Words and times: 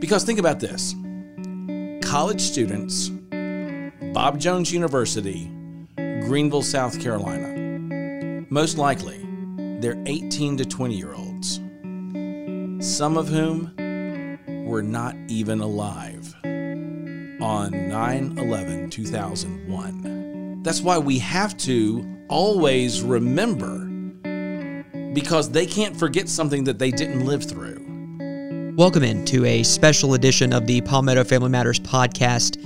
Because 0.00 0.24
think 0.24 0.38
about 0.38 0.60
this 0.60 0.94
college 2.02 2.40
students, 2.40 3.10
Bob 4.12 4.40
Jones 4.40 4.72
University, 4.72 5.50
Greenville, 5.96 6.62
South 6.62 6.98
Carolina. 7.00 8.46
Most 8.48 8.78
likely, 8.78 9.24
they're 9.80 10.02
18 10.06 10.56
to 10.56 10.64
20 10.64 10.94
year 10.94 11.12
olds, 11.14 11.60
some 12.84 13.16
of 13.16 13.28
whom 13.28 13.74
were 14.66 14.82
not 14.82 15.14
even 15.28 15.60
alive 15.60 16.34
on 16.44 17.88
9 17.88 18.38
11 18.38 18.90
2001. 18.90 20.62
That's 20.62 20.80
why 20.80 20.98
we 20.98 21.18
have 21.18 21.56
to 21.58 22.06
always 22.28 23.02
remember 23.02 23.86
because 25.12 25.50
they 25.50 25.66
can't 25.66 25.96
forget 25.96 26.28
something 26.28 26.64
that 26.64 26.78
they 26.78 26.90
didn't 26.90 27.26
live 27.26 27.44
through. 27.44 27.79
Welcome 28.80 29.02
in 29.02 29.26
to 29.26 29.44
a 29.44 29.62
special 29.62 30.14
edition 30.14 30.54
of 30.54 30.66
the 30.66 30.80
Palmetto 30.80 31.22
Family 31.22 31.50
Matters 31.50 31.78
podcast 31.78 32.56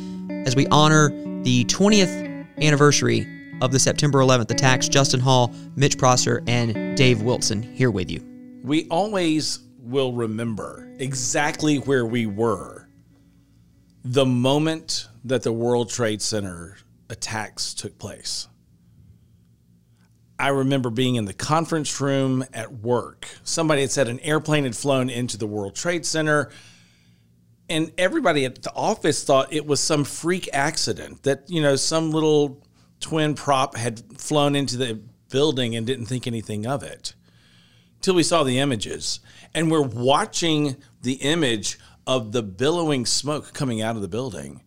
as 0.47 0.55
we 0.55 0.65
honor 0.69 1.09
the 1.43 1.65
20th 1.65 2.47
anniversary 2.63 3.27
of 3.61 3.73
the 3.73 3.81
September 3.81 4.21
11th 4.21 4.49
attacks. 4.53 4.87
Justin 4.87 5.19
Hall, 5.19 5.53
Mitch 5.75 5.99
Prosser, 5.99 6.41
and 6.47 6.97
Dave 6.97 7.23
Wilson 7.23 7.65
here 7.65 7.91
with 7.91 8.13
you. 8.13 8.25
We 8.63 8.87
always 8.91 9.59
will 9.81 10.13
remember 10.13 10.89
exactly 11.01 11.79
where 11.79 12.07
we 12.07 12.27
were 12.27 12.89
the 14.05 14.25
moment 14.25 15.09
that 15.25 15.43
the 15.43 15.53
World 15.53 15.91
Trade 15.91 16.23
Center 16.23 16.77
attacks 17.11 17.75
took 17.75 17.99
place. 17.99 18.47
I 20.39 20.49
remember 20.49 20.91
being 20.91 21.15
in 21.15 21.27
the 21.27 21.35
conference 21.35 22.01
room 22.01 22.45
at 22.53 22.73
work. 22.73 23.29
Somebody 23.45 23.83
had 23.83 23.91
said 23.91 24.09
an 24.09 24.21
airplane 24.21 24.65
had 24.65 24.77
flown 24.77 25.09
into 25.09 25.37
the 25.37 25.47
World 25.47 25.77
Trade 25.77 26.05
Center, 26.05 26.51
and 27.69 27.93
everybody 27.97 28.45
at 28.45 28.63
the 28.63 28.73
office 28.75 29.23
thought 29.23 29.53
it 29.53 29.67
was 29.67 29.81
some 29.81 30.05
freak 30.05 30.49
accident 30.53 31.23
that, 31.23 31.49
you 31.49 31.63
know, 31.63 31.77
some 31.77 32.11
little 32.11 32.63
twin 33.01 33.35
prop 33.35 33.77
had 33.77 34.03
flown 34.19 34.57
into 34.57 34.77
the 34.77 35.01
building 35.31 35.77
and 35.77 35.87
didn't 35.87 36.07
think 36.07 36.27
anything 36.27 36.67
of 36.67 36.83
it. 36.83 37.15
Till 38.01 38.15
we 38.15 38.23
saw 38.23 38.43
the 38.43 38.59
images. 38.59 39.21
And 39.55 39.71
we're 39.71 39.81
watching 39.81 40.77
the 41.03 41.15
image 41.15 41.79
of 42.07 42.33
the 42.33 42.43
billowing 42.43 43.07
smoke 43.07 43.55
coming 43.55 43.81
out 43.81 43.97
of 43.97 44.03
the 44.03 44.09
building 44.09 44.64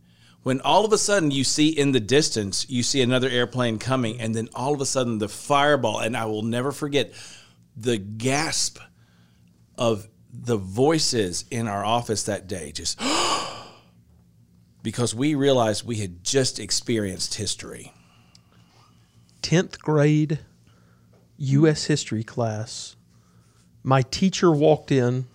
when 0.47 0.61
all 0.61 0.85
of 0.85 0.93
a 0.93 0.97
sudden 0.97 1.29
you 1.29 1.43
see 1.43 1.67
in 1.67 1.91
the 1.91 1.99
distance 1.99 2.65
you 2.69 2.81
see 2.81 3.01
another 3.01 3.27
airplane 3.27 3.77
coming 3.77 4.21
and 4.21 4.33
then 4.33 4.47
all 4.55 4.73
of 4.73 4.79
a 4.79 4.85
sudden 4.85 5.17
the 5.17 5.27
fireball 5.27 5.99
and 5.99 6.15
i 6.15 6.23
will 6.23 6.41
never 6.41 6.71
forget 6.71 7.11
the 7.75 7.97
gasp 7.97 8.79
of 9.77 10.07
the 10.31 10.55
voices 10.55 11.43
in 11.51 11.67
our 11.67 11.83
office 11.83 12.23
that 12.23 12.47
day 12.47 12.71
just 12.71 12.97
because 14.83 15.13
we 15.13 15.35
realized 15.35 15.85
we 15.85 15.97
had 15.97 16.23
just 16.23 16.59
experienced 16.59 17.35
history. 17.35 17.91
10th 19.41 19.79
grade 19.79 20.39
US 21.37 21.85
history 21.85 22.23
class. 22.23 22.95
My 23.83 24.01
teacher 24.01 24.49
walked 24.49 24.93
in 24.93 25.25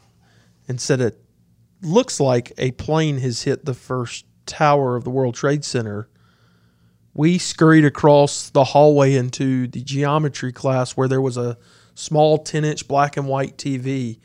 and 0.66 0.80
said 0.80 1.02
it 1.02 1.22
looks 1.82 2.18
like 2.18 2.52
a 2.56 2.70
plane 2.70 3.18
has 3.18 3.42
hit 3.42 3.66
the 3.66 3.74
first 3.74 4.24
tower 4.46 4.96
of 4.96 5.04
the 5.04 5.10
World 5.10 5.34
Trade 5.34 5.64
Center, 5.64 6.08
we 7.14 7.38
scurried 7.38 7.84
across 7.84 8.50
the 8.50 8.64
hallway 8.64 9.14
into 9.14 9.66
the 9.66 9.82
geometry 9.82 10.52
class 10.52 10.92
where 10.92 11.08
there 11.08 11.20
was 11.20 11.36
a 11.36 11.58
small 11.94 12.38
10 12.38 12.64
inch 12.64 12.88
black 12.88 13.16
and 13.16 13.26
white 13.26 13.56
TV. 13.56 14.18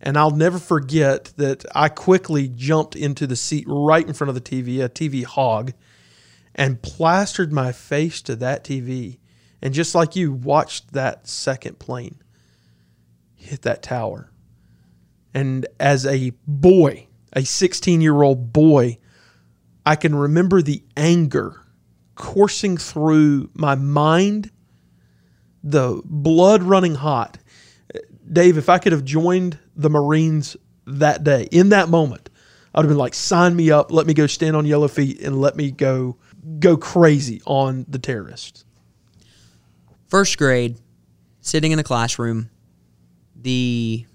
And 0.00 0.16
I'll 0.16 0.30
never 0.30 0.58
forget 0.58 1.32
that 1.36 1.64
I 1.74 1.88
quickly 1.88 2.48
jumped 2.48 2.96
into 2.96 3.26
the 3.26 3.36
seat 3.36 3.64
right 3.68 4.06
in 4.06 4.14
front 4.14 4.28
of 4.28 4.34
the 4.34 4.40
TV, 4.40 4.84
a 4.84 4.88
TV 4.88 5.24
hog, 5.24 5.72
and 6.54 6.82
plastered 6.82 7.52
my 7.52 7.72
face 7.72 8.20
to 8.22 8.36
that 8.36 8.64
TV. 8.64 9.18
And 9.60 9.72
just 9.72 9.94
like 9.94 10.16
you, 10.16 10.32
watched 10.32 10.92
that 10.92 11.28
second 11.28 11.78
plane 11.78 12.22
hit 13.42 13.62
that 13.62 13.82
tower. 13.82 14.30
And 15.34 15.66
as 15.80 16.06
a 16.06 16.32
boy, 16.46 17.08
a 17.32 17.44
16 17.44 18.00
year 18.00 18.22
old 18.22 18.52
boy, 18.52 18.98
I 19.84 19.96
can 19.96 20.14
remember 20.14 20.62
the 20.62 20.82
anger 20.96 21.60
coursing 22.14 22.76
through 22.76 23.50
my 23.54 23.74
mind, 23.74 24.50
the 25.62 26.00
blood 26.04 26.62
running 26.62 26.94
hot. 26.94 27.38
Dave, 28.30 28.56
if 28.56 28.68
I 28.68 28.78
could 28.78 28.92
have 28.92 29.04
joined 29.04 29.58
the 29.74 29.90
Marines 29.90 30.56
that 30.86 31.24
day, 31.24 31.48
in 31.50 31.70
that 31.70 31.88
moment, 31.88 32.30
I'd 32.74 32.80
have 32.80 32.88
been 32.88 32.98
like, 32.98 33.14
sign 33.14 33.54
me 33.54 33.70
up, 33.70 33.92
let 33.92 34.06
me 34.06 34.14
go 34.14 34.26
stand 34.26 34.56
on 34.56 34.64
yellow 34.64 34.88
feet, 34.88 35.20
and 35.20 35.40
let 35.40 35.56
me 35.56 35.70
go 35.70 36.16
go 36.58 36.76
crazy 36.76 37.40
on 37.46 37.84
the 37.88 37.98
terrorists. 37.98 38.64
First 40.08 40.38
grade, 40.38 40.78
sitting 41.40 41.72
in 41.72 41.76
the 41.76 41.84
classroom, 41.84 42.50
the 43.36 44.06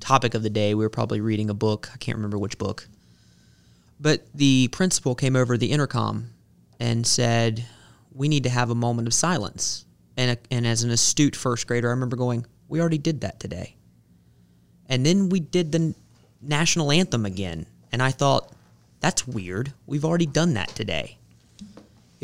topic 0.00 0.34
of 0.34 0.42
the 0.42 0.50
day, 0.50 0.74
we 0.74 0.84
were 0.84 0.90
probably 0.90 1.20
reading 1.20 1.50
a 1.50 1.54
book. 1.54 1.90
I 1.92 1.96
can't 1.96 2.16
remember 2.16 2.38
which 2.38 2.58
book. 2.58 2.88
But 4.04 4.26
the 4.34 4.68
principal 4.68 5.14
came 5.14 5.34
over 5.34 5.56
the 5.56 5.72
intercom 5.72 6.28
and 6.78 7.06
said, 7.06 7.64
We 8.12 8.28
need 8.28 8.42
to 8.42 8.50
have 8.50 8.68
a 8.68 8.74
moment 8.74 9.08
of 9.08 9.14
silence. 9.14 9.86
And, 10.18 10.36
and 10.50 10.66
as 10.66 10.82
an 10.82 10.90
astute 10.90 11.34
first 11.34 11.66
grader, 11.66 11.88
I 11.88 11.92
remember 11.92 12.14
going, 12.14 12.44
We 12.68 12.82
already 12.82 12.98
did 12.98 13.22
that 13.22 13.40
today. 13.40 13.76
And 14.90 15.06
then 15.06 15.30
we 15.30 15.40
did 15.40 15.72
the 15.72 15.94
national 16.42 16.92
anthem 16.92 17.24
again. 17.24 17.64
And 17.92 18.02
I 18.02 18.10
thought, 18.10 18.52
That's 19.00 19.26
weird. 19.26 19.72
We've 19.86 20.04
already 20.04 20.26
done 20.26 20.52
that 20.52 20.68
today. 20.68 21.16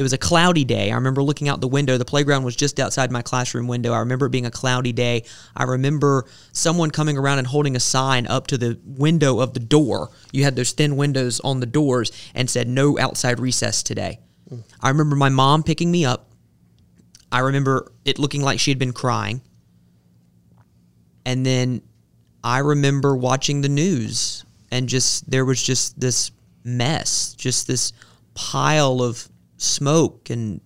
It 0.00 0.02
was 0.02 0.14
a 0.14 0.18
cloudy 0.18 0.64
day. 0.64 0.90
I 0.90 0.94
remember 0.94 1.22
looking 1.22 1.46
out 1.46 1.60
the 1.60 1.68
window. 1.68 1.98
The 1.98 2.06
playground 2.06 2.42
was 2.42 2.56
just 2.56 2.80
outside 2.80 3.12
my 3.12 3.20
classroom 3.20 3.68
window. 3.68 3.92
I 3.92 3.98
remember 3.98 4.24
it 4.24 4.30
being 4.30 4.46
a 4.46 4.50
cloudy 4.50 4.92
day. 4.92 5.24
I 5.54 5.64
remember 5.64 6.24
someone 6.52 6.90
coming 6.90 7.18
around 7.18 7.36
and 7.36 7.46
holding 7.46 7.76
a 7.76 7.80
sign 7.80 8.26
up 8.26 8.46
to 8.46 8.56
the 8.56 8.80
window 8.82 9.40
of 9.40 9.52
the 9.52 9.60
door. 9.60 10.08
You 10.32 10.44
had 10.44 10.56
those 10.56 10.72
thin 10.72 10.96
windows 10.96 11.38
on 11.40 11.60
the 11.60 11.66
doors 11.66 12.12
and 12.34 12.48
said, 12.48 12.66
no 12.66 12.98
outside 12.98 13.40
recess 13.40 13.82
today. 13.82 14.20
Mm. 14.50 14.64
I 14.80 14.88
remember 14.88 15.16
my 15.16 15.28
mom 15.28 15.62
picking 15.64 15.90
me 15.90 16.06
up. 16.06 16.30
I 17.30 17.40
remember 17.40 17.92
it 18.06 18.18
looking 18.18 18.40
like 18.40 18.58
she 18.58 18.70
had 18.70 18.78
been 18.78 18.94
crying. 18.94 19.42
And 21.26 21.44
then 21.44 21.82
I 22.42 22.60
remember 22.60 23.14
watching 23.14 23.60
the 23.60 23.68
news 23.68 24.46
and 24.70 24.88
just, 24.88 25.30
there 25.30 25.44
was 25.44 25.62
just 25.62 26.00
this 26.00 26.30
mess, 26.64 27.34
just 27.34 27.66
this 27.66 27.92
pile 28.32 29.02
of 29.02 29.28
smoke 29.60 30.30
and 30.30 30.60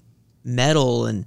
metal 0.45 1.07
and 1.07 1.27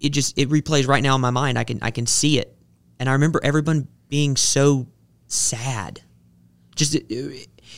it 0.00 0.10
just 0.10 0.36
it 0.36 0.48
replays 0.48 0.88
right 0.88 1.02
now 1.02 1.14
in 1.14 1.20
my 1.20 1.30
mind. 1.30 1.58
I 1.58 1.64
can 1.64 1.78
I 1.80 1.90
can 1.90 2.06
see 2.06 2.38
it, 2.38 2.56
and 2.98 3.08
I 3.08 3.12
remember 3.12 3.40
everyone 3.42 3.86
being 4.08 4.36
so 4.36 4.88
sad. 5.28 6.02
Just 6.74 6.98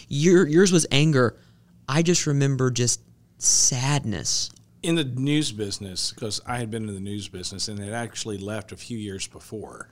your 0.08 0.48
yours 0.48 0.72
was 0.72 0.86
anger. 0.90 1.38
I 1.86 2.02
just 2.02 2.26
remember 2.26 2.70
just 2.70 3.02
sadness. 3.36 4.50
In 4.82 4.94
the 4.96 5.04
news 5.04 5.52
business, 5.52 6.12
because 6.12 6.40
I 6.46 6.58
had 6.58 6.70
been 6.70 6.88
in 6.88 6.94
the 6.94 7.00
news 7.00 7.28
business 7.28 7.68
and 7.68 7.78
had 7.78 7.92
actually 7.92 8.38
left 8.38 8.72
a 8.72 8.76
few 8.76 8.96
years 8.96 9.26
before, 9.26 9.90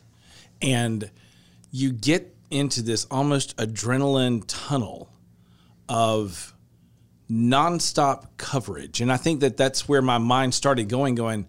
and 0.62 1.10
you 1.70 1.92
get 1.92 2.34
into 2.50 2.82
this 2.82 3.06
almost 3.10 3.56
adrenaline 3.58 4.42
tunnel 4.46 5.10
of 5.88 6.51
nonstop 7.32 8.26
coverage. 8.36 9.00
And 9.00 9.10
I 9.10 9.16
think 9.16 9.40
that 9.40 9.56
that's 9.56 9.88
where 9.88 10.02
my 10.02 10.18
mind 10.18 10.52
started 10.52 10.88
going, 10.88 11.14
going, 11.14 11.46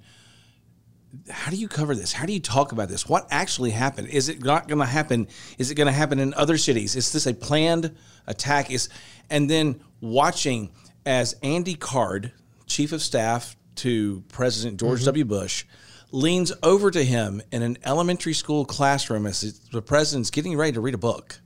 how 1.30 1.52
do 1.52 1.58
you 1.58 1.68
cover 1.68 1.94
this? 1.94 2.14
How 2.14 2.26
do 2.26 2.34
you 2.34 2.40
talk 2.40 2.72
about 2.72 2.90
this? 2.90 3.08
What 3.08 3.28
actually 3.30 3.72
happened? 3.72 4.08
Is 4.08 4.30
it 4.30 4.44
not 4.44 4.68
going 4.68 4.80
to 4.80 4.86
happen? 4.86 5.28
Is 5.58 5.70
it 5.70 5.76
going 5.76 5.88
to 5.88 5.94
happen 5.94 6.20
in 6.20 6.34
other 6.34 6.58
cities? 6.58 6.96
Is 6.96 7.12
this 7.12 7.28
a 7.28 7.34
planned 7.34 7.96
attack? 8.26 8.72
Is 8.72 8.90
and 9.30 9.50
then 9.50 9.82
watching 10.02 10.72
as 11.06 11.35
Andy 11.44 11.76
Card, 11.76 12.32
chief 12.66 12.94
of 12.94 13.02
staff 13.02 13.56
to 13.76 14.24
President 14.29 14.79
George 14.79 15.00
mm-hmm. 15.00 15.08
W. 15.08 15.26
Bush, 15.26 15.66
leans 16.12 16.53
over 16.64 16.90
to 16.91 17.03
him 17.03 17.41
in 17.52 17.62
an 17.62 17.78
elementary 17.86 18.34
school 18.34 18.66
classroom 18.66 19.26
as 19.26 19.59
the 19.72 19.82
president's 19.82 20.29
getting 20.29 20.56
ready 20.56 20.72
to 20.72 20.82
read 20.82 20.94
a 20.94 21.00
book, 21.00 21.41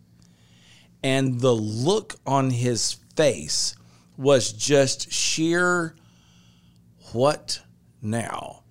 and 1.03 1.39
the 1.41 1.53
look 1.53 2.15
on 2.25 2.51
his 2.51 2.97
face 3.15 3.75
was 4.17 4.51
just 4.51 5.11
sheer 5.11 5.95
what 7.13 7.61
now? 8.01 8.63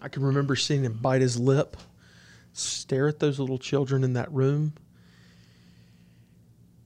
I 0.00 0.08
can 0.08 0.24
remember 0.24 0.56
seeing 0.56 0.84
him 0.84 0.94
bite 0.94 1.20
his 1.20 1.38
lip, 1.38 1.76
stare 2.52 3.06
at 3.06 3.20
those 3.20 3.38
little 3.38 3.58
children 3.58 4.02
in 4.02 4.14
that 4.14 4.32
room. 4.32 4.74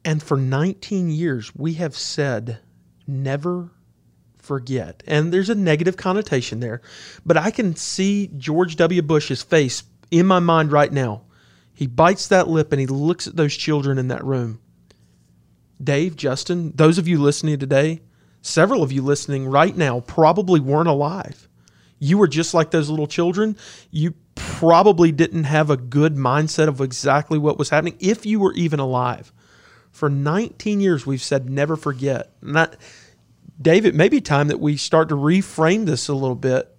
And 0.05 0.23
for 0.23 0.37
19 0.37 1.11
years, 1.11 1.55
we 1.57 1.75
have 1.75 1.97
said, 1.97 2.61
never 3.07 3.71
forget. 4.39 5.03
And 5.07 5.33
there's 5.33 5.51
a 5.51 5.55
negative 5.55 5.97
connotation 5.97 6.61
there, 6.61 6.83
but 7.25 7.37
I 7.37 7.51
can 7.51 7.75
see 7.75 8.31
George 8.37 8.77
W. 8.77 9.03
Bush's 9.03 9.43
face 9.43 9.83
in 10.11 10.27
my 10.27 10.39
mind 10.39 10.71
right 10.71 10.93
now. 10.93 11.23
He 11.75 11.87
bites 11.87 12.29
that 12.29 12.49
lip 12.49 12.73
and 12.73 12.81
he 12.81 12.87
looks 12.87 13.27
at 13.27 13.37
those 13.37 13.57
children 13.57 13.99
in 13.99 14.09
that 14.09 14.25
room. 14.25 14.61
Dave, 15.83 16.17
Justin, 16.17 16.73
those 16.75 16.99
of 16.99 17.07
you 17.07 17.21
listening 17.21 17.59
today, 17.59 18.01
several 18.43 18.83
of 18.83 18.93
you 18.93 19.03
listening 19.03 19.47
right 19.47 19.77
now 19.77 20.01
probably 20.01 20.61
weren't 20.61 20.89
alive. 20.89 21.49
You 21.99 22.19
were 22.19 22.29
just 22.29 22.55
like 22.55 22.71
those 22.71 22.91
little 22.91 23.07
children. 23.07 23.57
You 23.91 24.15
probably 24.35 25.13
didn't 25.13 25.45
have 25.45 25.71
a 25.71 25.77
good 25.77 26.15
mindset 26.15 26.69
of 26.69 26.81
exactly 26.81 27.39
what 27.39 27.59
was 27.59 27.71
happening 27.71 27.97
if 28.01 28.27
you 28.27 28.41
were 28.41 28.53
even 28.55 28.81
alive. 28.81 29.33
For 29.91 30.11
19 30.11 30.81
years, 30.81 31.07
we've 31.07 31.23
said 31.23 31.49
never 31.49 31.75
forget. 31.75 32.33
Not, 32.43 32.77
David, 33.61 33.95
maybe 33.95 34.21
time 34.21 34.49
that 34.49 34.61
we 34.61 34.77
start 34.77 35.09
to 35.09 35.17
reframe 35.17 35.87
this 35.87 36.09
a 36.09 36.15
little 36.15 36.37
bit 36.37 36.76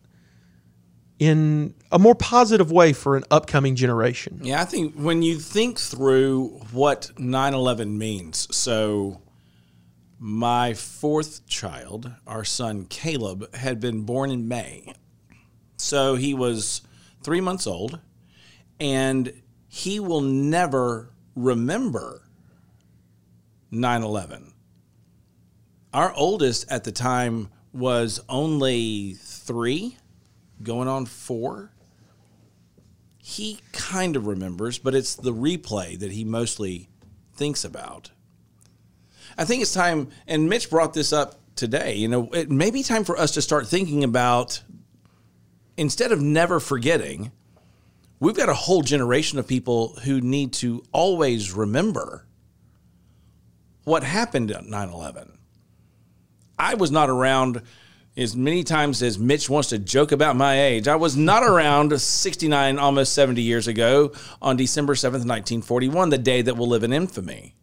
in 1.19 1.73
a 1.91 1.97
more 1.97 2.15
positive 2.15 2.71
way 2.71 2.93
for 2.93 3.17
an 3.17 3.23
upcoming 3.31 3.75
generation. 3.75 4.39
Yeah, 4.43 4.61
I 4.61 4.65
think 4.65 4.95
when 4.95 5.21
you 5.21 5.39
think 5.39 5.79
through 5.79 6.59
what 6.71 7.11
9 7.17 7.53
11 7.53 7.97
means, 7.97 8.47
so 8.55 9.21
my 10.19 10.73
fourth 10.73 11.45
child, 11.47 12.11
our 12.25 12.43
son 12.43 12.85
Caleb, 12.85 13.53
had 13.55 13.79
been 13.79 14.01
born 14.01 14.31
in 14.31 14.47
May. 14.47 14.93
So 15.77 16.15
he 16.15 16.33
was 16.33 16.81
three 17.23 17.41
months 17.41 17.67
old, 17.67 17.99
and 18.79 19.31
he 19.67 19.99
will 19.99 20.21
never 20.21 21.13
remember 21.35 22.23
9 23.71 24.03
11. 24.03 24.53
Our 25.93 26.13
oldest 26.13 26.71
at 26.71 26.83
the 26.83 26.91
time 26.91 27.49
was 27.73 28.19
only 28.27 29.13
three, 29.13 29.97
going 30.62 30.88
on 30.88 31.06
four. 31.06 31.71
He 33.18 33.59
kind 33.74 34.15
of 34.15 34.27
remembers, 34.27 34.80
but 34.80 34.95
it's 34.95 35.15
the 35.15 35.33
replay 35.33 36.00
that 36.00 36.12
he 36.12 36.24
mostly 36.24 36.89
thinks 37.36 37.63
about. 37.63 38.12
I 39.38 39.45
think 39.45 39.62
it's 39.62 39.74
time, 39.74 40.09
and 40.27 40.50
Mitch 40.50 40.69
brought 40.69 40.94
this 40.94 41.12
up 41.12 41.39
today. 41.56 41.95
You 41.95 42.07
know, 42.07 42.30
it 42.31 42.50
may 42.50 42.71
be 42.71 42.83
time 42.83 43.04
for 43.04 43.18
us 43.18 43.31
to 43.31 43.42
start 43.42 43.68
thinking 43.68 44.04
about 44.04 44.63
instead 45.75 46.12
of 46.12 46.21
never 46.21 46.59
forgetting, 46.59 47.31
we've 48.19 48.36
got 48.36 48.50
a 48.50 48.54
whole 48.54 48.81
generation 48.81 49.39
of 49.39 49.48
people 49.48 49.89
who 50.04 50.19
need 50.21 50.54
to 50.54 50.83
always 50.92 51.54
remember 51.54 52.25
what 53.83 54.04
happened 54.04 54.51
at 54.51 54.65
9 54.65 54.89
11. 54.89 55.38
I 56.59 56.74
was 56.74 56.92
not 56.92 57.09
around 57.09 57.62
as 58.17 58.35
many 58.35 58.63
times 58.63 59.03
as 59.03 59.19
Mitch 59.19 59.47
wants 59.47 59.69
to 59.69 59.77
joke 59.77 60.11
about 60.11 60.35
my 60.35 60.59
age. 60.59 60.87
I 60.87 60.95
was 60.95 61.15
not 61.15 61.43
around 61.43 62.01
69, 62.01 62.79
almost 62.79 63.13
70 63.13 63.43
years 63.43 63.67
ago 63.67 64.11
on 64.41 64.57
December 64.57 64.95
7th, 64.95 65.23
1941, 65.23 66.09
the 66.09 66.17
day 66.17 66.41
that 66.41 66.57
will 66.57 66.67
live 66.67 66.83
in 66.83 66.91
infamy. 66.91 67.55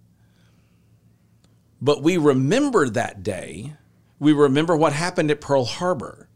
But 1.82 2.02
we 2.02 2.16
remember 2.16 2.88
that 2.88 3.24
day. 3.24 3.74
We 4.20 4.32
remember 4.32 4.76
what 4.76 4.92
happened 4.92 5.32
at 5.32 5.40
Pearl 5.40 5.64
Harbor, 5.64 6.28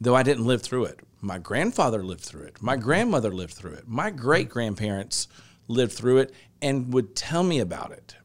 though 0.00 0.16
I 0.16 0.22
didn't 0.22 0.46
live 0.46 0.62
through 0.62 0.86
it. 0.86 1.00
My 1.20 1.38
grandfather 1.38 2.02
lived 2.02 2.22
through 2.22 2.44
it. 2.44 2.62
My 2.62 2.76
grandmother 2.76 3.32
lived 3.32 3.54
through 3.54 3.72
it. 3.72 3.86
My 3.86 4.10
great 4.10 4.48
grandparents 4.48 5.28
lived 5.68 5.92
through 5.92 6.18
it 6.18 6.34
and 6.62 6.92
would 6.94 7.14
tell 7.14 7.42
me 7.42 7.60
about 7.60 7.92
it. 7.92 8.16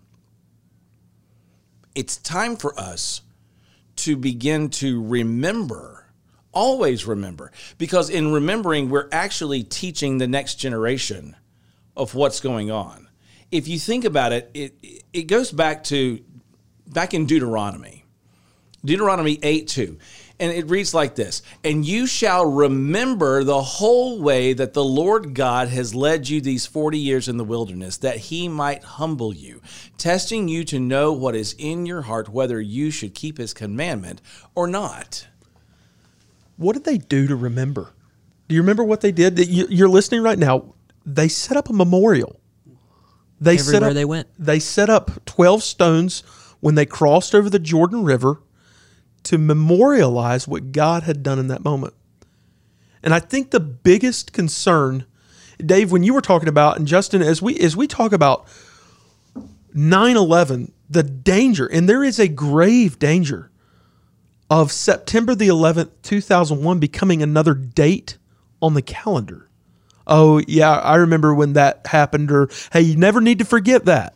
It's 1.93 2.17
time 2.17 2.55
for 2.55 2.77
us 2.79 3.21
to 4.03 4.15
begin 4.15 4.69
to 4.69 5.03
remember, 5.03 6.05
always 6.51 7.05
remember, 7.05 7.51
because 7.77 8.09
in 8.09 8.31
remembering, 8.31 8.89
we're 8.89 9.09
actually 9.11 9.63
teaching 9.63 10.17
the 10.17 10.27
next 10.27 10.55
generation 10.55 11.35
of 11.95 12.15
what's 12.15 12.39
going 12.39 12.71
on. 12.71 13.07
If 13.51 13.67
you 13.67 13.79
think 13.79 14.05
about 14.05 14.31
it, 14.31 14.51
it, 14.53 15.03
it 15.11 15.23
goes 15.23 15.51
back 15.51 15.83
to 15.85 16.23
back 16.87 17.13
in 17.13 17.25
Deuteronomy, 17.25 18.05
Deuteronomy 18.83 19.39
8 19.41 19.67
2. 19.67 19.97
And 20.41 20.53
it 20.53 20.69
reads 20.69 20.93
like 20.93 21.15
this 21.15 21.41
And 21.63 21.85
you 21.85 22.07
shall 22.07 22.45
remember 22.45 23.43
the 23.43 23.61
whole 23.61 24.21
way 24.21 24.53
that 24.53 24.73
the 24.73 24.83
Lord 24.83 25.33
God 25.33 25.67
has 25.67 25.93
led 25.93 26.29
you 26.29 26.39
these 26.39 26.65
40 26.65 26.97
years 26.97 27.27
in 27.27 27.37
the 27.37 27.43
wilderness, 27.43 27.97
that 27.97 28.17
he 28.17 28.47
might 28.47 28.83
humble 28.83 29.33
you, 29.33 29.61
testing 29.97 30.47
you 30.47 30.63
to 30.65 30.79
know 30.79 31.11
what 31.11 31.35
is 31.35 31.55
in 31.57 31.85
your 31.85 32.03
heart, 32.03 32.29
whether 32.29 32.61
you 32.61 32.89
should 32.89 33.13
keep 33.13 33.37
his 33.37 33.53
commandment 33.53 34.21
or 34.55 34.65
not. 34.67 35.27
What 36.57 36.73
did 36.73 36.85
they 36.85 36.97
do 36.97 37.27
to 37.27 37.35
remember? 37.35 37.93
Do 38.47 38.55
you 38.55 38.61
remember 38.61 38.83
what 38.83 39.01
they 39.01 39.11
did? 39.11 39.37
You- 39.47 39.67
You're 39.69 39.89
listening 39.89 40.21
right 40.23 40.39
now. 40.39 40.73
They 41.05 41.27
set 41.27 41.57
up 41.57 41.69
a 41.69 41.73
memorial. 41.73 42.39
They 43.41 43.57
set 43.57 43.75
Everywhere 43.75 43.89
up, 43.89 43.95
they 43.95 44.05
went. 44.05 44.27
They 44.37 44.59
set 44.59 44.89
up 44.89 45.25
12 45.25 45.63
stones 45.63 46.23
when 46.59 46.75
they 46.75 46.85
crossed 46.85 47.33
over 47.33 47.49
the 47.49 47.59
Jordan 47.59 48.03
River 48.03 48.41
to 49.29 49.37
memorialize 49.37 50.47
what 50.47 50.71
God 50.71 51.03
had 51.03 51.21
done 51.21 51.37
in 51.37 51.49
that 51.49 51.63
moment. 51.63 51.93
And 53.03 53.13
I 53.13 53.19
think 53.19 53.51
the 53.51 53.59
biggest 53.59 54.33
concern, 54.33 55.05
Dave, 55.63 55.91
when 55.91 56.01
you 56.01 56.15
were 56.15 56.21
talking 56.21 56.49
about, 56.49 56.79
and 56.79 56.87
Justin, 56.87 57.21
as 57.21 57.39
we 57.39 57.55
as 57.59 57.77
we 57.77 57.85
talk 57.85 58.11
about 58.11 58.47
9-11, 59.75 60.71
the 60.89 61.03
danger, 61.03 61.67
and 61.67 61.87
there 61.87 62.03
is 62.03 62.17
a 62.17 62.27
grave 62.27 62.97
danger 62.97 63.51
of 64.49 64.71
September 64.71 65.35
the 65.35 65.47
11th, 65.47 65.91
2001 66.01 66.79
becoming 66.79 67.21
another 67.21 67.53
date 67.53 68.17
on 68.63 68.73
the 68.73 68.81
calendar. 68.81 69.47
Oh, 70.07 70.41
yeah, 70.47 70.71
I 70.71 70.95
remember 70.95 71.35
when 71.35 71.53
that 71.53 71.85
happened, 71.85 72.31
or 72.31 72.49
hey, 72.73 72.81
you 72.81 72.95
never 72.95 73.21
need 73.21 73.37
to 73.37 73.45
forget 73.45 73.85
that. 73.85 74.15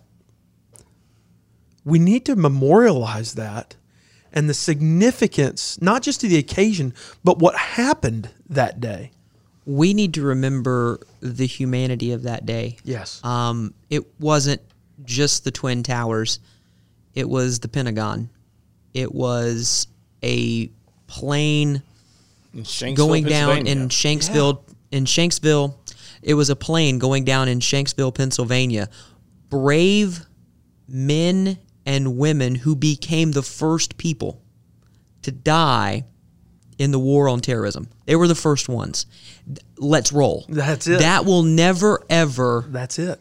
We 1.85 1.99
need 1.99 2.25
to 2.25 2.35
memorialize 2.35 3.35
that 3.35 3.75
and 4.33 4.49
the 4.49 4.53
significance, 4.53 5.79
not 5.81 6.01
just 6.01 6.21
to 6.21 6.27
the 6.27 6.37
occasion, 6.37 6.93
but 7.23 7.39
what 7.39 7.55
happened 7.55 8.29
that 8.49 8.79
day. 8.81 9.11
We 9.65 9.93
need 9.93 10.15
to 10.15 10.23
remember 10.23 10.99
the 11.21 11.45
humanity 11.45 12.11
of 12.11 12.23
that 12.23 12.45
day. 12.45 12.77
Yes. 12.83 13.23
Um, 13.23 13.73
it 13.89 14.03
wasn't 14.19 14.61
just 15.05 15.45
the 15.45 15.51
Twin 15.51 15.83
Towers, 15.83 16.39
it 17.13 17.29
was 17.29 17.59
the 17.59 17.67
Pentagon. 17.67 18.29
It 18.93 19.13
was 19.13 19.87
a 20.23 20.69
plane 21.07 21.81
In 22.53 22.95
going 22.95 23.23
down 23.23 23.65
in 23.67 23.89
Pennsylvania. 23.89 23.89
Shanksville. 23.89 24.59
In 24.91 25.05
Shanksville, 25.05 25.75
it 26.21 26.35
was 26.35 26.49
a 26.49 26.55
plane 26.55 26.99
going 26.99 27.23
down 27.23 27.47
in 27.47 27.59
Shanksville, 27.59 28.13
Pennsylvania. 28.13 28.89
Brave 29.49 30.25
men 30.87 31.57
and 31.85 32.17
women 32.17 32.55
who 32.55 32.75
became 32.75 33.31
the 33.31 33.41
first 33.43 33.97
people 33.97 34.41
to 35.23 35.31
die 35.31 36.05
in 36.77 36.91
the 36.91 36.99
war 36.99 37.29
on 37.29 37.39
terrorism. 37.39 37.87
They 38.05 38.15
were 38.15 38.27
the 38.27 38.35
first 38.35 38.67
ones. 38.67 39.05
Let's 39.77 40.11
roll. 40.11 40.45
That's 40.49 40.87
it. 40.87 40.99
That 40.99 41.25
will 41.25 41.43
never 41.43 42.01
ever 42.09 42.65
That's 42.67 42.99
it. 42.99 43.19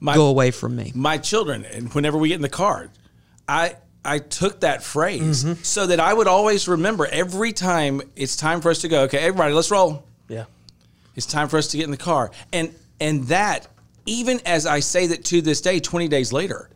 My- 0.00 0.14
go 0.14 0.26
away 0.26 0.50
from 0.50 0.74
me. 0.76 0.92
my 0.94 1.18
children 1.18 1.64
and 1.64 1.92
whenever 1.94 2.18
we 2.18 2.28
get 2.28 2.34
in 2.34 2.42
the 2.42 2.48
car 2.48 2.90
i 3.48 3.76
i 4.04 4.18
took 4.18 4.58
that 4.60 4.82
phrase 4.82 5.44
mm-hmm. 5.44 5.62
so 5.62 5.86
that 5.86 6.00
i 6.00 6.12
would 6.12 6.26
always 6.26 6.66
remember 6.66 7.06
every 7.06 7.52
time 7.52 8.02
it's 8.16 8.34
time 8.34 8.60
for 8.60 8.72
us 8.72 8.80
to 8.80 8.88
go 8.88 9.02
okay 9.02 9.18
everybody 9.18 9.54
let's 9.54 9.70
roll 9.70 10.04
Yeah. 10.26 10.46
it's 11.14 11.24
time 11.26 11.48
for 11.48 11.56
us 11.56 11.68
to 11.68 11.76
get 11.76 11.84
in 11.84 11.92
the 11.92 11.96
car 11.96 12.32
and 12.52 12.74
and 12.98 13.28
that 13.28 13.68
even 14.04 14.40
as 14.44 14.66
i 14.66 14.80
say 14.80 15.06
that 15.06 15.24
to 15.26 15.40
this 15.40 15.60
day 15.60 15.78
20 15.78 16.08
days 16.08 16.32
later 16.32 16.68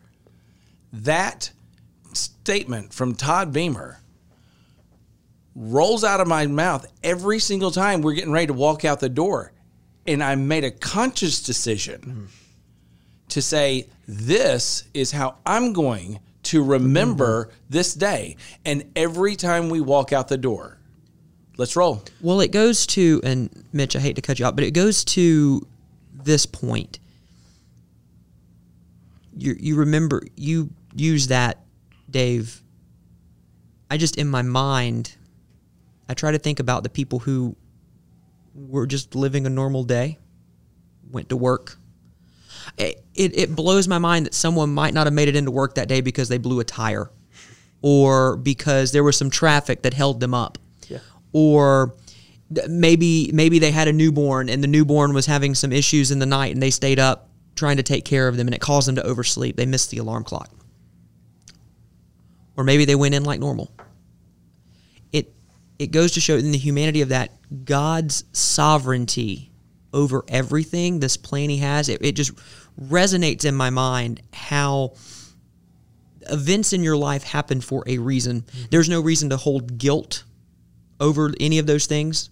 that 0.91 1.51
statement 2.13 2.93
from 2.93 3.13
todd 3.13 3.51
beamer 3.53 3.99
rolls 5.55 6.03
out 6.03 6.19
of 6.19 6.27
my 6.27 6.47
mouth 6.47 6.85
every 7.03 7.39
single 7.39 7.71
time 7.71 8.01
we're 8.01 8.13
getting 8.13 8.31
ready 8.31 8.47
to 8.47 8.53
walk 8.53 8.85
out 8.85 8.99
the 8.99 9.09
door 9.09 9.51
and 10.05 10.23
i 10.23 10.33
made 10.35 10.63
a 10.63 10.71
conscious 10.71 11.41
decision 11.41 12.29
to 13.29 13.41
say, 13.41 13.87
this 14.07 14.85
is 14.93 15.11
how 15.11 15.35
I'm 15.45 15.73
going 15.73 16.19
to 16.43 16.63
remember 16.63 17.49
this 17.69 17.93
day. 17.93 18.37
And 18.65 18.91
every 18.95 19.35
time 19.35 19.69
we 19.69 19.81
walk 19.81 20.13
out 20.13 20.27
the 20.27 20.37
door, 20.37 20.77
let's 21.57 21.75
roll. 21.75 22.03
Well, 22.21 22.39
it 22.39 22.51
goes 22.51 22.87
to, 22.87 23.21
and 23.23 23.65
Mitch, 23.73 23.95
I 23.95 23.99
hate 23.99 24.15
to 24.15 24.21
cut 24.21 24.39
you 24.39 24.45
off, 24.45 24.55
but 24.55 24.63
it 24.63 24.71
goes 24.71 25.03
to 25.05 25.67
this 26.13 26.45
point. 26.45 26.99
You 29.37 29.55
you 29.59 29.75
remember 29.75 30.21
you 30.35 30.69
use 30.95 31.27
that, 31.27 31.59
Dave. 32.09 32.61
I 33.89 33.97
just 33.97 34.17
in 34.17 34.27
my 34.27 34.41
mind, 34.41 35.15
I 36.09 36.13
try 36.13 36.31
to 36.31 36.39
think 36.39 36.59
about 36.59 36.83
the 36.83 36.89
people 36.89 37.19
who 37.19 37.55
were 38.53 38.87
just 38.87 39.15
living 39.15 39.45
a 39.45 39.49
normal 39.49 39.83
day, 39.83 40.17
went 41.11 41.29
to 41.29 41.37
work. 41.37 41.77
It, 42.77 43.03
it, 43.15 43.37
it 43.37 43.55
blows 43.55 43.87
my 43.87 43.97
mind 43.97 44.25
that 44.25 44.33
someone 44.33 44.73
might 44.73 44.93
not 44.93 45.07
have 45.07 45.13
made 45.13 45.29
it 45.29 45.35
into 45.35 45.51
work 45.51 45.75
that 45.75 45.87
day 45.87 46.01
because 46.01 46.27
they 46.27 46.37
blew 46.37 46.59
a 46.59 46.63
tire 46.65 47.09
or 47.81 48.35
because 48.35 48.91
there 48.91 49.03
was 49.03 49.15
some 49.15 49.29
traffic 49.29 49.83
that 49.83 49.93
held 49.93 50.19
them 50.19 50.33
up 50.33 50.57
Yeah. 50.89 50.97
or 51.31 51.95
maybe 52.67 53.31
maybe 53.33 53.59
they 53.59 53.71
had 53.71 53.87
a 53.87 53.93
newborn 53.93 54.49
and 54.49 54.61
the 54.63 54.67
newborn 54.67 55.13
was 55.13 55.25
having 55.27 55.55
some 55.55 55.71
issues 55.71 56.11
in 56.11 56.19
the 56.19 56.25
night 56.25 56.53
and 56.53 56.61
they 56.61 56.71
stayed 56.71 56.99
up 56.99 57.26
trying 57.57 57.77
to 57.77 57.83
take 57.83 58.05
care 58.05 58.27
of 58.27 58.37
them 58.37 58.47
and 58.47 58.55
it 58.55 58.61
caused 58.61 58.87
them 58.87 58.95
to 58.95 59.03
oversleep. 59.03 59.57
They 59.57 59.65
missed 59.65 59.91
the 59.91 59.97
alarm 59.97 60.23
clock. 60.23 60.49
Or 62.55 62.63
maybe 62.63 62.85
they 62.85 62.95
went 62.95 63.13
in 63.13 63.23
like 63.23 63.39
normal. 63.39 63.71
It 65.11 65.33
it 65.77 65.91
goes 65.91 66.13
to 66.13 66.21
show 66.21 66.37
in 66.37 66.51
the 66.51 66.57
humanity 66.57 67.01
of 67.01 67.09
that 67.09 67.31
God's 67.65 68.23
sovereignty 68.31 69.51
over 69.93 70.23
everything, 70.27 70.99
this 70.99 71.17
plan 71.17 71.49
he 71.49 71.57
has, 71.57 71.89
it, 71.89 72.03
it 72.03 72.15
just 72.15 72.33
resonates 72.79 73.45
in 73.45 73.55
my 73.55 73.69
mind 73.69 74.21
how 74.33 74.93
events 76.29 76.73
in 76.73 76.83
your 76.83 76.97
life 76.97 77.23
happen 77.23 77.61
for 77.61 77.83
a 77.87 77.97
reason. 77.97 78.41
Mm-hmm. 78.41 78.65
There's 78.69 78.89
no 78.89 79.01
reason 79.01 79.29
to 79.29 79.37
hold 79.37 79.77
guilt 79.77 80.23
over 80.99 81.33
any 81.39 81.59
of 81.59 81.67
those 81.67 81.85
things, 81.85 82.29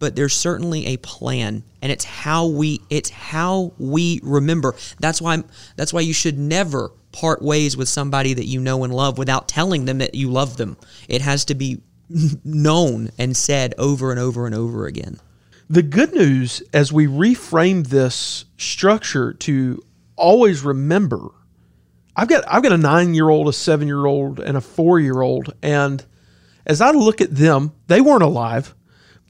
but 0.00 0.16
there's 0.16 0.34
certainly 0.34 0.86
a 0.86 0.96
plan, 0.96 1.62
and 1.80 1.92
it's 1.92 2.04
how 2.04 2.46
we 2.46 2.80
it's 2.90 3.10
how 3.10 3.72
we 3.78 4.18
remember. 4.24 4.74
That's 4.98 5.22
why 5.22 5.44
that's 5.76 5.92
why 5.92 6.00
you 6.00 6.12
should 6.12 6.38
never 6.38 6.90
part 7.12 7.42
ways 7.42 7.76
with 7.76 7.88
somebody 7.88 8.34
that 8.34 8.46
you 8.46 8.60
know 8.60 8.82
and 8.82 8.92
love 8.92 9.18
without 9.18 9.46
telling 9.46 9.84
them 9.84 9.98
that 9.98 10.14
you 10.16 10.30
love 10.30 10.56
them. 10.56 10.76
It 11.08 11.22
has 11.22 11.44
to 11.44 11.54
be 11.54 11.82
known 12.44 13.10
and 13.18 13.36
said 13.36 13.74
over 13.78 14.10
and 14.10 14.18
over 14.18 14.46
and 14.46 14.54
over 14.54 14.86
again. 14.86 15.20
The 15.68 15.82
good 15.82 16.12
news 16.12 16.62
as 16.72 16.92
we 16.92 17.06
reframe 17.06 17.86
this 17.86 18.46
structure 18.56 19.34
to 19.34 19.80
always 20.16 20.64
remember 20.64 21.30
I've 22.16 22.28
got 22.28 22.44
I've 22.48 22.62
got 22.62 22.72
a 22.72 22.76
9-year-old, 22.76 23.48
a 23.48 23.52
7-year-old 23.52 24.40
and 24.40 24.56
a 24.56 24.60
4-year-old 24.60 25.54
and 25.62 26.04
as 26.66 26.80
I 26.80 26.90
look 26.90 27.20
at 27.20 27.34
them, 27.34 27.72
they 27.86 28.00
weren't 28.00 28.22
alive. 28.22 28.74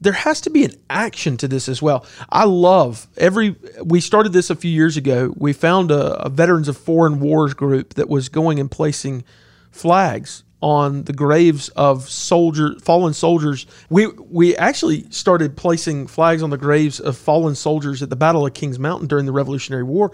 There 0.01 0.13
has 0.13 0.41
to 0.41 0.49
be 0.49 0.65
an 0.65 0.73
action 0.89 1.37
to 1.37 1.47
this 1.47 1.69
as 1.69 1.81
well. 1.81 2.05
I 2.29 2.45
love 2.45 3.07
every. 3.17 3.55
We 3.83 4.01
started 4.01 4.33
this 4.33 4.49
a 4.49 4.55
few 4.55 4.71
years 4.71 4.97
ago. 4.97 5.33
We 5.37 5.53
found 5.53 5.91
a, 5.91 6.23
a 6.23 6.29
Veterans 6.29 6.67
of 6.67 6.75
Foreign 6.75 7.19
Wars 7.19 7.53
group 7.53 7.93
that 7.93 8.09
was 8.09 8.27
going 8.27 8.59
and 8.59 8.69
placing 8.69 9.23
flags 9.69 10.43
on 10.61 11.03
the 11.03 11.13
graves 11.13 11.69
of 11.69 12.09
soldier 12.09 12.75
fallen 12.81 13.13
soldiers. 13.13 13.65
We 13.89 14.07
we 14.07 14.55
actually 14.57 15.09
started 15.11 15.55
placing 15.55 16.07
flags 16.07 16.41
on 16.43 16.49
the 16.49 16.57
graves 16.57 16.99
of 16.99 17.15
fallen 17.15 17.55
soldiers 17.55 18.01
at 18.01 18.09
the 18.09 18.15
Battle 18.15 18.45
of 18.45 18.53
Kings 18.53 18.79
Mountain 18.79 19.07
during 19.07 19.25
the 19.25 19.31
Revolutionary 19.31 19.83
War. 19.83 20.11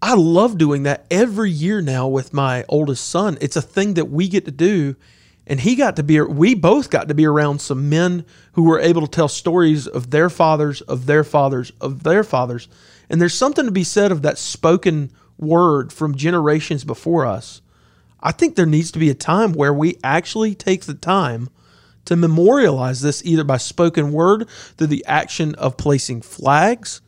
I 0.00 0.14
love 0.14 0.58
doing 0.58 0.82
that 0.82 1.06
every 1.10 1.50
year 1.50 1.80
now 1.80 2.08
with 2.08 2.32
my 2.32 2.64
oldest 2.68 3.08
son. 3.08 3.38
It's 3.40 3.56
a 3.56 3.62
thing 3.62 3.94
that 3.94 4.06
we 4.06 4.26
get 4.28 4.46
to 4.46 4.50
do 4.50 4.96
and 5.46 5.60
he 5.60 5.74
got 5.74 5.96
to 5.96 6.02
be 6.02 6.20
we 6.20 6.54
both 6.54 6.90
got 6.90 7.08
to 7.08 7.14
be 7.14 7.26
around 7.26 7.60
some 7.60 7.88
men 7.88 8.24
who 8.52 8.64
were 8.64 8.80
able 8.80 9.02
to 9.02 9.08
tell 9.08 9.28
stories 9.28 9.86
of 9.86 10.10
their 10.10 10.30
fathers 10.30 10.80
of 10.82 11.06
their 11.06 11.24
fathers 11.24 11.72
of 11.80 12.02
their 12.02 12.24
fathers. 12.24 12.68
And 13.10 13.20
there's 13.20 13.34
something 13.34 13.64
to 13.64 13.72
be 13.72 13.84
said 13.84 14.12
of 14.12 14.22
that 14.22 14.38
spoken 14.38 15.12
word 15.38 15.92
from 15.92 16.14
generations 16.14 16.84
before 16.84 17.26
us. 17.26 17.60
I 18.20 18.32
think 18.32 18.54
there 18.54 18.66
needs 18.66 18.92
to 18.92 18.98
be 18.98 19.10
a 19.10 19.14
time 19.14 19.52
where 19.52 19.74
we 19.74 19.98
actually 20.04 20.54
take 20.54 20.84
the 20.84 20.94
time 20.94 21.48
to 22.04 22.16
memorialize 22.16 23.00
this 23.00 23.24
either 23.24 23.44
by 23.44 23.56
spoken 23.56 24.12
word 24.12 24.48
through 24.76 24.86
the 24.88 25.04
action 25.06 25.54
of 25.56 25.76
placing 25.76 26.22
flags 26.22 27.00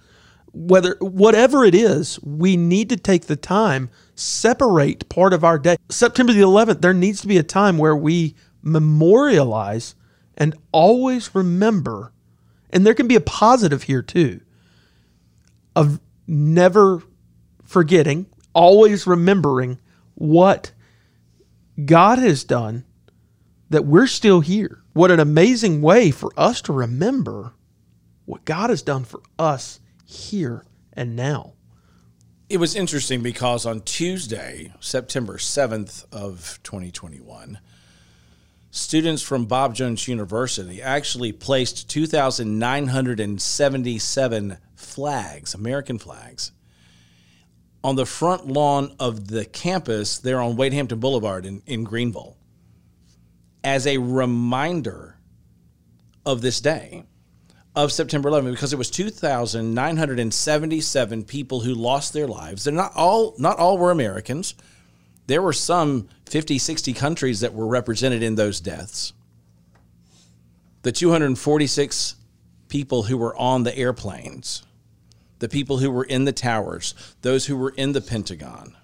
whether 0.54 0.96
whatever 1.00 1.64
it 1.64 1.74
is 1.74 2.20
we 2.22 2.56
need 2.56 2.88
to 2.88 2.96
take 2.96 3.26
the 3.26 3.36
time 3.36 3.90
separate 4.14 5.08
part 5.08 5.32
of 5.32 5.44
our 5.44 5.58
day. 5.58 5.76
September 5.90 6.32
the 6.32 6.40
11th, 6.40 6.80
there 6.80 6.94
needs 6.94 7.20
to 7.20 7.26
be 7.26 7.38
a 7.38 7.42
time 7.42 7.76
where 7.76 7.96
we 7.96 8.34
memorialize 8.62 9.94
and 10.36 10.56
always 10.72 11.34
remember, 11.34 12.12
and 12.70 12.86
there 12.86 12.94
can 12.94 13.08
be 13.08 13.16
a 13.16 13.20
positive 13.20 13.84
here 13.84 14.02
too, 14.02 14.40
of 15.76 16.00
never 16.26 17.02
forgetting, 17.64 18.26
always 18.52 19.06
remembering 19.06 19.78
what 20.14 20.72
God 21.84 22.18
has 22.18 22.44
done, 22.44 22.84
that 23.70 23.84
we're 23.84 24.06
still 24.06 24.40
here. 24.40 24.82
What 24.92 25.10
an 25.10 25.18
amazing 25.18 25.82
way 25.82 26.12
for 26.12 26.30
us 26.36 26.60
to 26.62 26.72
remember 26.72 27.54
what 28.24 28.44
God 28.44 28.70
has 28.70 28.82
done 28.82 29.04
for 29.04 29.20
us 29.38 29.80
here 30.04 30.64
and 30.92 31.16
now. 31.16 31.54
It 32.48 32.58
was 32.58 32.76
interesting 32.76 33.22
because 33.22 33.66
on 33.66 33.80
Tuesday, 33.80 34.72
September 34.80 35.38
7th 35.38 36.04
of 36.12 36.60
2021, 36.62 37.58
students 38.70 39.22
from 39.22 39.46
Bob 39.46 39.74
Jones 39.74 40.06
University 40.06 40.80
actually 40.82 41.32
placed 41.32 41.88
2,977 41.88 44.58
flags, 44.74 45.54
American 45.54 45.98
flags, 45.98 46.52
on 47.82 47.96
the 47.96 48.06
front 48.06 48.46
lawn 48.46 48.94
of 48.98 49.28
the 49.28 49.44
campus 49.44 50.18
there 50.18 50.40
on 50.40 50.56
Wade 50.56 50.72
Hampton 50.72 51.00
Boulevard 51.00 51.44
in, 51.46 51.62
in 51.66 51.84
Greenville 51.84 52.36
as 53.64 53.86
a 53.86 53.98
reminder 53.98 55.16
of 56.26 56.42
this 56.42 56.60
day 56.60 57.04
of 57.74 57.90
September 57.92 58.28
11 58.28 58.52
because 58.52 58.72
it 58.72 58.76
was 58.76 58.90
2,977 58.90 61.24
people 61.24 61.60
who 61.60 61.74
lost 61.74 62.12
their 62.12 62.28
lives. 62.28 62.64
They're 62.64 62.74
not 62.74 62.92
all 62.94 63.34
not 63.38 63.58
all 63.58 63.78
were 63.78 63.90
Americans. 63.90 64.54
There 65.26 65.42
were 65.42 65.52
some 65.52 66.08
50, 66.26 66.58
60 66.58 66.92
countries 66.92 67.40
that 67.40 67.54
were 67.54 67.66
represented 67.66 68.22
in 68.22 68.34
those 68.34 68.60
deaths. 68.60 69.14
The 70.82 70.92
246 70.92 72.16
people 72.68 73.04
who 73.04 73.16
were 73.16 73.34
on 73.36 73.62
the 73.62 73.74
airplanes, 73.76 74.64
the 75.38 75.48
people 75.48 75.78
who 75.78 75.90
were 75.90 76.04
in 76.04 76.26
the 76.26 76.32
towers, 76.32 76.94
those 77.22 77.46
who 77.46 77.56
were 77.56 77.70
in 77.70 77.92
the 77.92 78.02
Pentagon. 78.02 78.76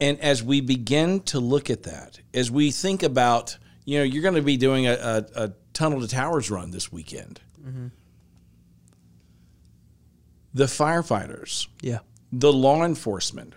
And 0.00 0.20
as 0.20 0.42
we 0.42 0.60
begin 0.60 1.20
to 1.20 1.40
look 1.40 1.70
at 1.70 1.84
that, 1.84 2.20
as 2.34 2.50
we 2.50 2.70
think 2.70 3.02
about, 3.02 3.56
you 3.84 3.98
know, 3.98 4.04
you're 4.04 4.22
going 4.22 4.34
to 4.34 4.42
be 4.42 4.56
doing 4.56 4.86
a, 4.86 4.92
a, 4.92 5.44
a 5.44 5.52
Tunnel 5.76 6.00
to 6.00 6.08
Towers 6.08 6.50
run 6.50 6.70
this 6.70 6.90
weekend. 6.90 7.38
Mm-hmm. 7.62 7.88
The 10.54 10.64
firefighters, 10.64 11.68
yeah, 11.82 11.98
the 12.32 12.50
law 12.50 12.82
enforcement, 12.82 13.52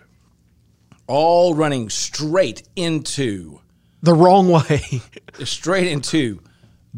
all 1.06 1.54
running 1.54 1.88
straight 1.88 2.68
into 2.76 3.60
the 4.02 4.12
wrong 4.12 4.50
way, 4.50 5.00
straight 5.44 5.86
into 5.86 6.42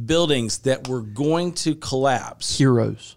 buildings 0.05 0.59
that 0.59 0.89
were 0.89 1.03
going 1.03 1.53
to 1.53 1.77
collapse. 1.77 2.59
Heroes. 2.59 3.15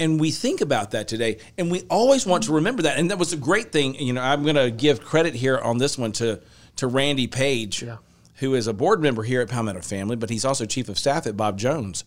And 0.00 0.18
we 0.18 0.32
think 0.32 0.60
about 0.60 0.90
that 0.90 1.06
today, 1.06 1.38
and 1.56 1.70
we 1.70 1.82
always 1.82 2.26
want 2.26 2.44
to 2.44 2.54
remember 2.54 2.82
that. 2.82 2.98
And 2.98 3.12
that 3.12 3.18
was 3.18 3.32
a 3.32 3.36
great 3.36 3.70
thing. 3.70 3.94
You 3.94 4.14
know, 4.14 4.22
I'm 4.22 4.42
going 4.42 4.56
to 4.56 4.72
give 4.72 5.04
credit 5.04 5.34
here 5.34 5.56
on 5.56 5.78
this 5.78 5.96
one 5.96 6.10
to 6.12 6.40
to 6.76 6.88
Randy 6.88 7.28
Page. 7.28 7.84
Yeah 7.84 7.98
who 8.42 8.56
is 8.56 8.66
a 8.66 8.72
board 8.72 9.00
member 9.00 9.22
here 9.22 9.40
at 9.40 9.48
Palmetto 9.48 9.80
Family, 9.80 10.16
but 10.16 10.28
he's 10.28 10.44
also 10.44 10.66
chief 10.66 10.88
of 10.88 10.98
staff 10.98 11.28
at 11.28 11.36
Bob 11.36 11.56
Jones. 11.56 12.02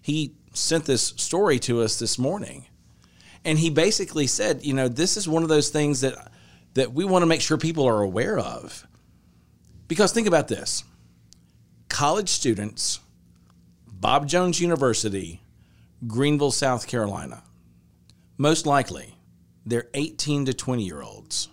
He 0.00 0.32
sent 0.54 0.84
this 0.84 1.08
story 1.16 1.58
to 1.58 1.82
us 1.82 1.98
this 1.98 2.20
morning. 2.20 2.66
And 3.44 3.58
he 3.58 3.68
basically 3.68 4.28
said, 4.28 4.64
you 4.64 4.74
know, 4.74 4.86
this 4.86 5.16
is 5.16 5.26
one 5.26 5.42
of 5.42 5.48
those 5.48 5.70
things 5.70 6.02
that 6.02 6.30
that 6.74 6.92
we 6.92 7.04
want 7.04 7.22
to 7.22 7.26
make 7.26 7.40
sure 7.40 7.58
people 7.58 7.84
are 7.84 8.00
aware 8.00 8.38
of. 8.38 8.86
Because 9.88 10.12
think 10.12 10.28
about 10.28 10.46
this. 10.46 10.84
College 11.88 12.28
students, 12.28 13.00
Bob 13.88 14.28
Jones 14.28 14.60
University, 14.60 15.42
Greenville, 16.06 16.52
South 16.52 16.86
Carolina. 16.86 17.42
Most 18.38 18.66
likely, 18.66 19.16
they're 19.66 19.88
18 19.94 20.44
to 20.44 20.54
20 20.54 20.84
year 20.84 21.02
olds, 21.02 21.48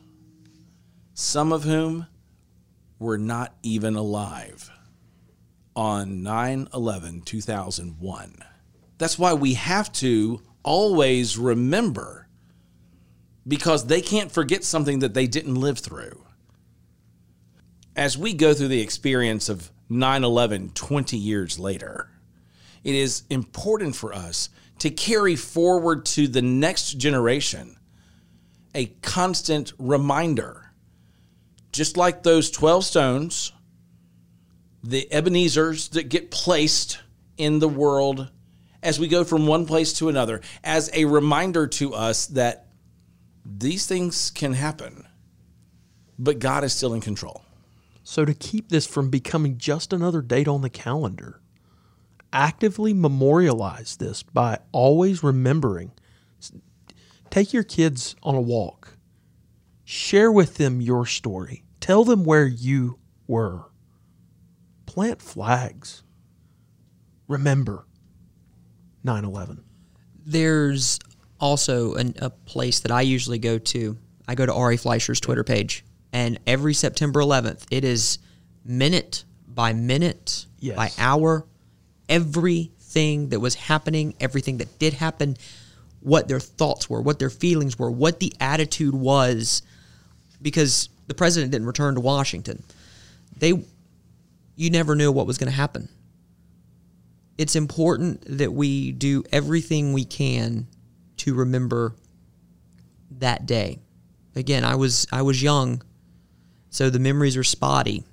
some 1.15 1.51
of 1.51 1.63
whom 1.63 2.05
were 2.99 3.17
not 3.17 3.55
even 3.63 3.95
alive 3.95 4.69
on 5.75 6.21
9 6.21 6.67
11 6.73 7.21
2001. 7.21 8.43
That's 8.97 9.17
why 9.17 9.33
we 9.33 9.53
have 9.53 9.91
to 9.93 10.41
always 10.61 11.37
remember 11.37 12.27
because 13.47 13.87
they 13.87 14.01
can't 14.01 14.31
forget 14.31 14.63
something 14.63 14.99
that 14.99 15.13
they 15.13 15.25
didn't 15.25 15.55
live 15.55 15.79
through. 15.79 16.25
As 17.95 18.17
we 18.17 18.33
go 18.33 18.53
through 18.53 18.67
the 18.67 18.81
experience 18.81 19.49
of 19.49 19.71
9 19.89 20.23
11 20.23 20.71
20 20.75 21.17
years 21.17 21.57
later, 21.57 22.09
it 22.83 22.95
is 22.95 23.23
important 23.29 23.95
for 23.95 24.13
us 24.13 24.49
to 24.79 24.89
carry 24.89 25.35
forward 25.35 26.05
to 26.05 26.27
the 26.27 26.41
next 26.41 26.93
generation 26.93 27.75
a 28.75 28.85
constant 29.01 29.73
reminder 29.79 30.68
just 31.71 31.97
like 31.97 32.23
those 32.23 32.49
12 32.51 32.85
stones, 32.85 33.51
the 34.83 35.07
Ebenezers 35.11 35.89
that 35.89 36.09
get 36.09 36.31
placed 36.31 36.99
in 37.37 37.59
the 37.59 37.69
world 37.69 38.29
as 38.81 38.99
we 38.99 39.07
go 39.07 39.23
from 39.23 39.45
one 39.45 39.65
place 39.65 39.93
to 39.93 40.09
another, 40.09 40.41
as 40.63 40.89
a 40.93 41.05
reminder 41.05 41.67
to 41.67 41.93
us 41.93 42.27
that 42.27 42.67
these 43.45 43.85
things 43.85 44.31
can 44.31 44.53
happen, 44.53 45.05
but 46.17 46.39
God 46.39 46.63
is 46.63 46.73
still 46.73 46.93
in 46.93 47.01
control. 47.01 47.43
So, 48.03 48.25
to 48.25 48.33
keep 48.33 48.69
this 48.69 48.87
from 48.87 49.09
becoming 49.09 49.57
just 49.57 49.93
another 49.93 50.21
date 50.21 50.47
on 50.47 50.61
the 50.61 50.69
calendar, 50.69 51.41
actively 52.31 52.93
memorialize 52.93 53.97
this 53.97 54.23
by 54.23 54.59
always 54.71 55.23
remembering. 55.23 55.91
Take 57.29 57.53
your 57.53 57.63
kids 57.63 58.15
on 58.23 58.35
a 58.35 58.41
walk. 58.41 58.95
Share 59.91 60.31
with 60.31 60.57
them 60.57 60.81
your 60.81 61.07
story. 61.07 61.63
Tell 61.79 62.03
them 62.03 62.23
where 62.23 62.45
you 62.45 62.99
were. 63.25 63.71
Plant 64.85 65.19
flags. 65.19 66.03
Remember 67.27 67.87
9 69.03 69.25
11. 69.25 69.63
There's 70.27 70.99
also 71.39 71.95
an, 71.95 72.13
a 72.21 72.29
place 72.29 72.81
that 72.81 72.91
I 72.91 73.01
usually 73.01 73.39
go 73.39 73.57
to. 73.57 73.97
I 74.27 74.35
go 74.35 74.45
to 74.45 74.53
Ari 74.53 74.77
Fleischer's 74.77 75.19
Twitter 75.19 75.43
page, 75.43 75.83
and 76.13 76.39
every 76.45 76.75
September 76.75 77.19
11th, 77.19 77.65
it 77.71 77.83
is 77.83 78.19
minute 78.63 79.23
by 79.47 79.73
minute, 79.73 80.45
Yes. 80.59 80.75
by 80.75 80.91
hour, 80.99 81.47
everything 82.07 83.29
that 83.29 83.39
was 83.39 83.55
happening, 83.55 84.13
everything 84.19 84.59
that 84.59 84.77
did 84.77 84.93
happen, 84.93 85.35
what 85.99 86.27
their 86.27 86.39
thoughts 86.39 86.87
were, 86.91 87.01
what 87.01 87.17
their 87.17 87.31
feelings 87.31 87.79
were, 87.79 87.89
what 87.89 88.19
the 88.19 88.31
attitude 88.39 88.93
was, 88.93 89.63
because 90.41 90.89
the 91.07 91.13
president 91.13 91.51
didn't 91.51 91.67
return 91.67 91.95
to 91.95 92.01
Washington. 92.01 92.63
They, 93.37 93.53
you 94.55 94.69
never 94.69 94.95
knew 94.95 95.11
what 95.11 95.27
was 95.27 95.37
going 95.37 95.49
to 95.49 95.55
happen 95.55 95.89
it's 97.39 97.55
important 97.55 98.21
that 98.37 98.51
we 98.51 98.91
do 98.91 99.23
everything 99.31 99.93
we 99.93 100.03
can 100.03 100.67
to 101.15 101.33
remember 101.33 101.95
that 103.11 103.45
day. 103.45 103.79
Again, 104.35 104.65
I 104.65 104.75
was 104.75 105.07
I 105.09 105.21
was 105.21 105.41
young, 105.41 105.81
so 106.69 106.89
the 106.89 106.99
memories 106.99 107.37
are 107.37 107.45
spotty, 107.45 108.03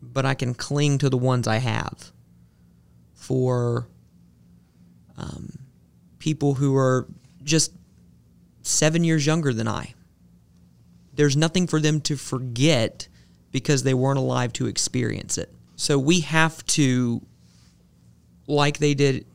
but 0.00 0.24
I 0.24 0.34
can 0.34 0.54
cling 0.54 0.98
to 0.98 1.10
the 1.10 1.16
ones 1.16 1.48
I 1.48 1.56
have. 1.56 2.12
For 3.14 3.88
um, 5.16 5.58
people 6.20 6.54
who 6.54 6.76
are 6.76 7.08
just 7.42 7.72
seven 8.62 9.02
years 9.02 9.26
younger 9.26 9.52
than 9.52 9.66
I, 9.66 9.94
there's 11.16 11.36
nothing 11.36 11.66
for 11.66 11.80
them 11.80 12.00
to 12.02 12.16
forget 12.16 13.08
because 13.50 13.82
they 13.82 13.94
weren't 13.94 14.18
alive 14.18 14.52
to 14.54 14.66
experience 14.66 15.38
it. 15.38 15.52
So 15.76 15.98
we 15.98 16.20
have 16.20 16.64
to 16.66 17.22
like 18.46 18.78
they 18.78 18.94
did 18.94 19.26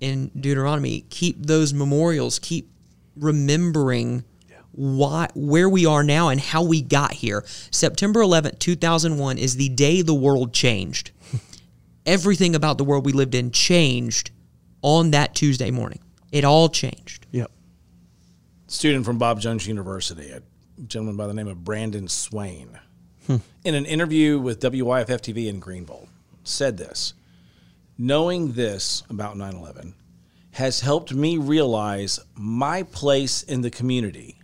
in 0.00 0.30
Deuteronomy, 0.38 1.02
keep 1.08 1.46
those 1.46 1.72
memorials, 1.72 2.38
keep 2.38 2.70
remembering 3.16 4.24
why 4.72 5.26
where 5.34 5.68
we 5.68 5.86
are 5.86 6.02
now 6.02 6.28
and 6.28 6.40
how 6.40 6.62
we 6.62 6.82
got 6.82 7.14
here. 7.14 7.44
September 7.70 8.20
11th, 8.20 8.58
2001 8.58 9.38
is 9.38 9.56
the 9.56 9.70
day 9.70 10.02
the 10.02 10.14
world 10.14 10.52
changed. 10.52 11.12
Everything 12.06 12.54
about 12.54 12.76
the 12.76 12.84
world 12.84 13.06
we 13.06 13.12
lived 13.12 13.34
in 13.34 13.50
changed 13.50 14.30
on 14.82 15.12
that 15.12 15.34
Tuesday 15.34 15.70
morning. 15.70 16.00
It 16.30 16.44
all 16.44 16.68
changed. 16.68 17.26
Yep. 17.30 17.50
student 18.66 19.06
from 19.06 19.16
Bob 19.16 19.40
Jones 19.40 19.66
University, 19.66 20.30
a 20.30 20.42
gentleman 20.86 21.16
by 21.16 21.26
the 21.26 21.34
name 21.34 21.48
of 21.48 21.64
Brandon 21.64 22.08
Swain, 22.08 22.78
hmm. 23.26 23.36
in 23.64 23.74
an 23.74 23.86
interview 23.86 24.38
with 24.38 24.60
WYFF 24.60 25.20
TV 25.20 25.48
in 25.48 25.60
Greenville, 25.60 26.08
said 26.44 26.76
this 26.76 27.14
Knowing 27.98 28.52
this 28.52 29.02
about 29.08 29.36
9 29.36 29.54
11 29.54 29.94
has 30.52 30.80
helped 30.80 31.12
me 31.12 31.36
realize 31.36 32.18
my 32.34 32.82
place 32.82 33.42
in 33.42 33.60
the 33.60 33.70
community 33.70 34.38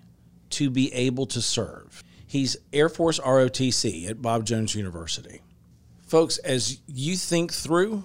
to 0.51 0.69
be 0.69 0.93
able 0.93 1.25
to 1.25 1.41
serve. 1.41 2.05
He's 2.27 2.57
Air 2.73 2.89
Force 2.89 3.19
ROTC 3.19 4.09
at 4.09 4.21
Bob 4.21 4.45
Jones 4.45 4.75
University. 4.75 5.41
Folks, 6.07 6.37
as 6.39 6.81
you 6.87 7.17
think 7.17 7.53
through 7.53 8.05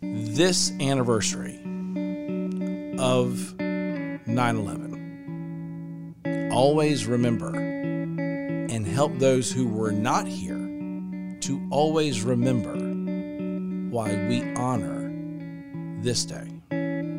this 0.00 0.72
anniversary 0.80 1.58
of 2.98 3.58
9 3.58 4.56
11. 4.56 4.85
Always 6.56 7.04
remember 7.04 7.54
and 7.54 8.86
help 8.86 9.18
those 9.18 9.52
who 9.52 9.68
were 9.68 9.92
not 9.92 10.26
here 10.26 10.56
to 11.40 11.68
always 11.70 12.22
remember 12.22 12.74
why 13.94 14.14
we 14.26 14.54
honor 14.54 15.12
this 16.00 16.24
day. 16.24 16.48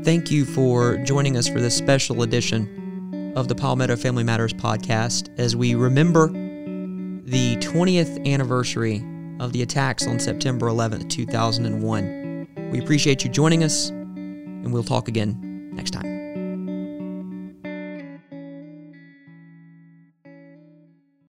Thank 0.04 0.32
you 0.32 0.44
for 0.44 0.98
joining 1.04 1.38
us 1.38 1.48
for 1.48 1.60
this 1.60 1.78
special 1.78 2.24
edition 2.24 3.34
of 3.38 3.48
the 3.48 3.54
Palmetto 3.54 3.96
Family 3.96 4.24
Matters 4.24 4.56
podcast 4.56 5.30
as 5.38 5.56
we 5.56 5.76
remember 5.76 6.30
the 6.30 7.58
20th 7.58 8.26
anniversary 8.26 9.06
of 9.40 9.54
the 9.54 9.62
attacks 9.62 10.08
on 10.08 10.18
September 10.18 10.66
11th, 10.66 11.12
2001. 11.12 12.48
We 12.72 12.80
appreciate 12.80 13.24
you 13.24 13.30
joining 13.30 13.64
us, 13.64 13.90
and 13.90 14.74
we'll 14.74 14.84
talk 14.84 15.08
again 15.08 15.70
next 15.76 15.92
time. 15.92 16.07